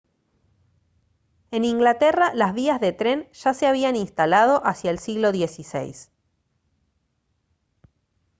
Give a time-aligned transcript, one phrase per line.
[1.51, 6.07] en inglaterra las vías de tren ya se habían instalado hacia el siglo xvi